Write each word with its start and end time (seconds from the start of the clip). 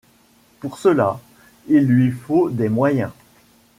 Pour 0.61 0.79
cela, 0.79 1.19
il 1.67 1.85
lui 1.85 2.09
faut 2.09 2.49
des 2.49 2.69
moyens. 2.69 3.11